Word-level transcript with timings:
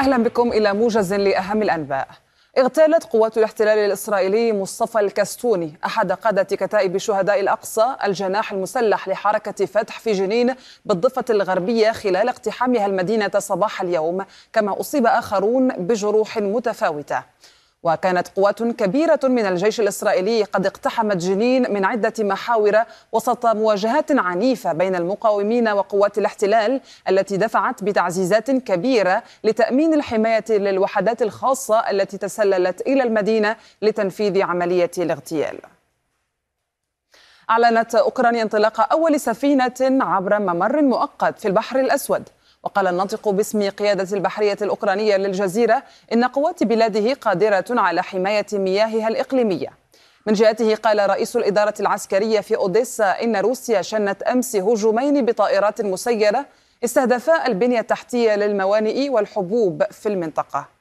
أهلا 0.00 0.16
بكم 0.16 0.52
إلى 0.52 0.74
موجز 0.74 1.14
لأهم 1.14 1.62
الأنباء. 1.62 2.08
اغتالت 2.58 3.04
قوات 3.04 3.38
الاحتلال 3.38 3.78
الإسرائيلي 3.78 4.52
مصطفى 4.52 5.00
الكستوني 5.00 5.74
أحد 5.84 6.12
قادة 6.12 6.42
كتائب 6.42 6.96
شهداء 6.96 7.40
الأقصى 7.40 7.96
الجناح 8.04 8.52
المسلح 8.52 9.08
لحركة 9.08 9.66
فتح 9.66 9.98
في 9.98 10.12
جنين 10.12 10.54
بالضفة 10.84 11.24
الغربية 11.30 11.92
خلال 11.92 12.28
اقتحامها 12.28 12.86
المدينة 12.86 13.30
صباح 13.38 13.82
اليوم 13.82 14.24
كما 14.52 14.80
أصيب 14.80 15.06
آخرون 15.06 15.68
بجروح 15.68 16.38
متفاوتة. 16.38 17.22
وكانت 17.82 18.28
قوات 18.28 18.62
كبيرة 18.62 19.20
من 19.24 19.46
الجيش 19.46 19.80
الإسرائيلي 19.80 20.42
قد 20.44 20.66
اقتحمت 20.66 21.16
جنين 21.16 21.72
من 21.72 21.84
عدة 21.84 22.12
محاور 22.18 22.82
وسط 23.12 23.46
مواجهات 23.46 24.12
عنيفة 24.12 24.72
بين 24.72 24.94
المقاومين 24.94 25.68
وقوات 25.68 26.18
الاحتلال 26.18 26.80
التي 27.08 27.36
دفعت 27.36 27.84
بتعزيزات 27.84 28.50
كبيرة 28.50 29.22
لتأمين 29.44 29.94
الحماية 29.94 30.44
للوحدات 30.50 31.22
الخاصة 31.22 31.90
التي 31.90 32.18
تسللت 32.18 32.80
إلى 32.80 33.02
المدينة 33.02 33.56
لتنفيذ 33.82 34.42
عملية 34.42 34.90
الاغتيال. 34.98 35.58
أعلنت 37.50 37.94
أوكرانيا 37.94 38.42
انطلاق 38.42 38.92
أول 38.92 39.20
سفينة 39.20 39.74
عبر 39.80 40.38
ممر 40.38 40.82
مؤقت 40.82 41.38
في 41.38 41.48
البحر 41.48 41.80
الأسود 41.80 42.28
وقال 42.62 42.86
الناطق 42.86 43.28
باسم 43.28 43.70
قيادة 43.70 44.16
البحرية 44.16 44.56
الأوكرانية 44.62 45.16
للجزيرة 45.16 45.82
إن 46.12 46.24
قوات 46.24 46.62
بلاده 46.64 47.14
قادرة 47.14 47.64
على 47.70 48.02
حماية 48.02 48.46
مياهها 48.52 49.08
الإقليمية. 49.08 49.68
من 50.26 50.32
جهته 50.32 50.74
قال 50.74 51.10
رئيس 51.10 51.36
الإدارة 51.36 51.74
العسكرية 51.80 52.40
في 52.40 52.56
أوديسا 52.56 53.04
إن 53.04 53.36
روسيا 53.36 53.82
شنت 53.82 54.22
أمس 54.22 54.56
هجومين 54.56 55.24
بطائرات 55.24 55.80
مسيرة 55.80 56.46
استهدفا 56.84 57.46
البنية 57.46 57.80
التحتية 57.80 58.34
للموانئ 58.34 59.08
والحبوب 59.08 59.82
في 59.90 60.08
المنطقة. 60.08 60.79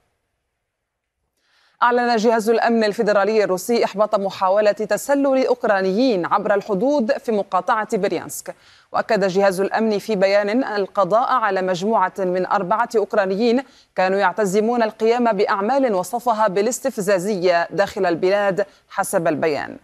أعلن 1.83 2.15
جهاز 2.15 2.49
الأمن 2.49 2.83
الفيدرالي 2.83 3.43
الروسي 3.43 3.85
إحباط 3.85 4.15
محاولة 4.15 4.71
تسلل 4.71 5.45
أوكرانيين 5.47 6.25
عبر 6.25 6.53
الحدود 6.53 7.11
في 7.11 7.31
مقاطعة 7.31 7.97
بريانسك. 7.97 8.55
وأكد 8.91 9.27
جهاز 9.27 9.61
الأمن 9.61 9.99
في 9.99 10.15
بيان 10.15 10.63
القضاء 10.63 11.29
على 11.29 11.61
مجموعة 11.61 12.13
من 12.17 12.45
أربعة 12.45 12.89
أوكرانيين 12.97 13.63
كانوا 13.95 14.19
يعتزمون 14.19 14.83
القيام 14.83 15.31
بأعمال 15.31 15.93
وصفها 15.93 16.47
بالاستفزازية 16.47 17.67
داخل 17.71 18.05
البلاد 18.05 18.65
حسب 18.89 19.27
البيان. 19.27 19.77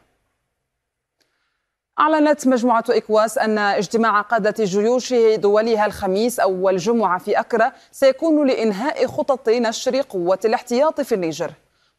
أعلنت 1.99 2.47
مجموعة 2.47 2.85
إكواس 2.89 3.37
أن 3.37 3.57
اجتماع 3.57 4.21
قادة 4.21 4.63
جيوش 4.63 5.13
دولها 5.13 5.85
الخميس 5.85 6.39
أو 6.39 6.69
الجمعة 6.69 7.19
في 7.19 7.39
أكرا 7.39 7.71
سيكون 7.91 8.47
لإنهاء 8.47 9.07
خطط 9.07 9.49
نشر 9.49 10.01
قوة 10.01 10.39
الاحتياط 10.45 11.01
في 11.01 11.15
النيجر. 11.15 11.51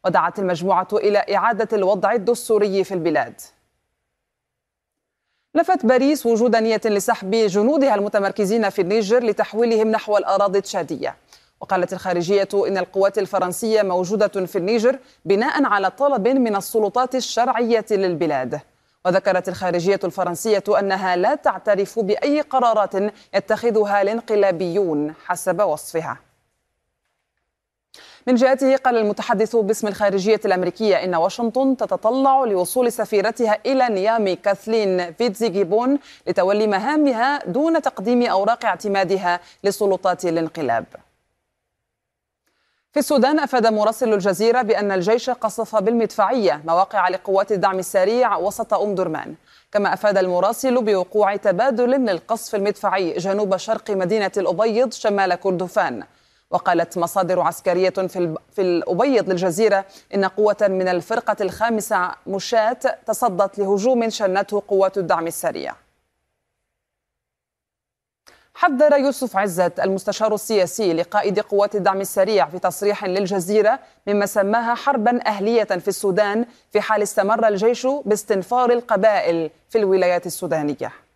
ودعت 0.07 0.39
المجموعة 0.39 0.87
إلى 0.93 1.25
إعادة 1.35 1.77
الوضع 1.77 2.11
الدستوري 2.11 2.83
في 2.83 2.93
البلاد. 2.93 3.41
نفت 5.55 5.85
باريس 5.85 6.25
وجود 6.25 6.55
نية 6.55 6.81
لسحب 6.85 7.31
جنودها 7.31 7.95
المتمركزين 7.95 8.69
في 8.69 8.81
النيجر 8.81 9.23
لتحويلهم 9.23 9.87
نحو 9.87 10.17
الأراضي 10.17 10.57
التشادية. 10.57 11.15
وقالت 11.61 11.93
الخارجية 11.93 12.47
إن 12.53 12.77
القوات 12.77 13.17
الفرنسية 13.17 13.81
موجودة 13.81 14.45
في 14.45 14.57
النيجر 14.57 14.99
بناء 15.25 15.65
على 15.65 15.91
طلب 15.91 16.27
من 16.27 16.55
السلطات 16.55 17.15
الشرعية 17.15 17.85
للبلاد. 17.91 18.61
وذكرت 19.05 19.49
الخارجية 19.49 19.99
الفرنسية 20.03 20.63
أنها 20.79 21.15
لا 21.15 21.35
تعترف 21.35 21.99
بأي 21.99 22.41
قرارات 22.41 22.95
يتخذها 23.33 24.01
الانقلابيون 24.01 25.13
حسب 25.25 25.61
وصفها. 25.61 26.26
من 28.27 28.35
جهته 28.35 28.75
قال 28.75 28.97
المتحدث 28.97 29.55
باسم 29.55 29.87
الخارجية 29.87 30.39
الأمريكية 30.45 30.95
إن 31.03 31.15
واشنطن 31.15 31.77
تتطلع 31.77 32.43
لوصول 32.43 32.91
سفيرتها 32.91 33.57
إلى 33.65 33.89
نيامي 33.89 34.35
كاثلين 34.35 35.13
فيتزيجيبون 35.13 35.99
لتولي 36.27 36.67
مهامها 36.67 37.45
دون 37.45 37.81
تقديم 37.81 38.23
أوراق 38.23 38.65
اعتمادها 38.65 39.39
لسلطات 39.63 40.25
الانقلاب. 40.25 40.85
في 42.93 42.99
السودان 42.99 43.39
أفاد 43.39 43.67
مراسل 43.67 44.13
الجزيرة 44.13 44.61
بأن 44.61 44.91
الجيش 44.91 45.29
قصف 45.29 45.75
بالمدفعية 45.75 46.61
مواقع 46.65 47.09
لقوات 47.09 47.51
الدعم 47.51 47.79
السريع 47.79 48.37
وسط 48.37 48.73
أم 48.73 48.95
درمان. 48.95 49.35
كما 49.71 49.93
أفاد 49.93 50.17
المراسل 50.17 50.83
بوقوع 50.83 51.35
تبادل 51.35 51.89
للقصف 51.89 52.55
المدفعي 52.55 53.13
جنوب 53.13 53.57
شرق 53.57 53.91
مدينة 53.91 54.31
الأبيض 54.37 54.93
شمال 54.93 55.35
كردفان. 55.35 56.03
وقالت 56.51 56.97
مصادر 56.97 57.39
عسكرية 57.39 57.89
في, 57.89 58.35
في 58.55 58.61
الأبيض 58.61 59.29
للجزيرة 59.29 59.85
إن 60.15 60.25
قوة 60.25 60.57
من 60.61 60.87
الفرقة 60.87 61.35
الخامسة 61.41 62.11
مشاة 62.27 62.79
تصدت 63.05 63.59
لهجوم 63.59 64.09
شنته 64.09 64.63
قوات 64.67 64.97
الدعم 64.97 65.27
السريع. 65.27 65.75
حذر 68.53 68.97
يوسف 68.97 69.37
عزت 69.37 69.79
المستشار 69.79 70.33
السياسي 70.33 70.93
لقائد 70.93 71.39
قوات 71.39 71.75
الدعم 71.75 72.01
السريع 72.01 72.49
في 72.49 72.59
تصريح 72.59 73.05
للجزيرة 73.05 73.79
مما 74.07 74.25
سماها 74.25 74.75
حربا 74.75 75.27
أهلية 75.27 75.63
في 75.63 75.87
السودان 75.87 76.45
في 76.71 76.81
حال 76.81 77.01
استمر 77.03 77.47
الجيش 77.47 77.87
باستنفار 78.05 78.71
القبائل 78.71 79.49
في 79.69 79.77
الولايات 79.77 80.25
السودانية. 80.25 81.06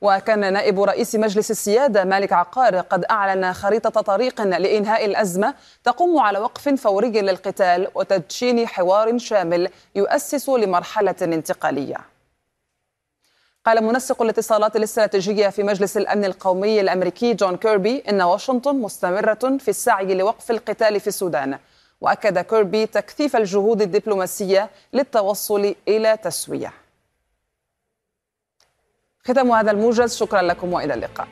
وكان 0.00 0.52
نائب 0.52 0.80
رئيس 0.80 1.14
مجلس 1.14 1.50
السيادة 1.50 2.04
مالك 2.04 2.32
عقار 2.32 2.80
قد 2.80 3.04
أعلن 3.04 3.52
خريطة 3.52 4.00
طريق 4.00 4.42
لإنهاء 4.42 5.04
الأزمة 5.04 5.54
تقوم 5.84 6.18
على 6.18 6.38
وقف 6.38 6.68
فوري 6.68 7.10
للقتال 7.10 7.88
وتدشين 7.94 8.68
حوار 8.68 9.18
شامل 9.18 9.68
يؤسس 9.94 10.48
لمرحلة 10.48 11.14
انتقالية. 11.22 11.96
قال 13.66 13.84
منسق 13.84 14.22
الاتصالات 14.22 14.76
الاستراتيجية 14.76 15.48
في 15.48 15.62
مجلس 15.62 15.96
الأمن 15.96 16.24
القومي 16.24 16.80
الأمريكي 16.80 17.34
جون 17.34 17.56
كيربي 17.56 18.02
إن 18.08 18.22
واشنطن 18.22 18.76
مستمرة 18.76 19.58
في 19.58 19.68
السعي 19.68 20.14
لوقف 20.14 20.50
القتال 20.50 21.00
في 21.00 21.06
السودان 21.06 21.58
وأكد 22.00 22.38
كيربي 22.38 22.86
تكثيف 22.86 23.36
الجهود 23.36 23.82
الدبلوماسية 23.82 24.70
للتوصل 24.92 25.74
إلى 25.88 26.16
تسوية. 26.16 26.72
ختام 29.28 29.52
هذا 29.52 29.70
الموجز 29.70 30.16
شكرا 30.16 30.42
لكم 30.42 30.72
وإلى 30.72 30.94
اللقاء. 30.94 31.28